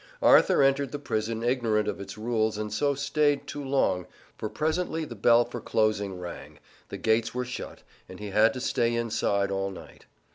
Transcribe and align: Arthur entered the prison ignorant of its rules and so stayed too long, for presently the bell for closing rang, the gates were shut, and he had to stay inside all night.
Arthur 0.23 0.63
entered 0.63 0.91
the 0.91 0.97
prison 0.97 1.43
ignorant 1.43 1.87
of 1.87 2.01
its 2.01 2.17
rules 2.17 2.57
and 2.57 2.73
so 2.73 2.95
stayed 2.95 3.45
too 3.45 3.63
long, 3.63 4.07
for 4.35 4.49
presently 4.49 5.05
the 5.05 5.13
bell 5.13 5.45
for 5.45 5.61
closing 5.61 6.15
rang, 6.17 6.57
the 6.89 6.97
gates 6.97 7.35
were 7.35 7.45
shut, 7.45 7.83
and 8.09 8.19
he 8.19 8.31
had 8.31 8.51
to 8.55 8.59
stay 8.61 8.95
inside 8.95 9.51
all 9.51 9.69
night. 9.69 10.07